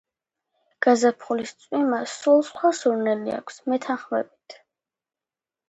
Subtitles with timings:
[0.85, 4.59] გაზაფხულის წვიმას სულ სხვა სურნელი აქვს, მეთანხმებით.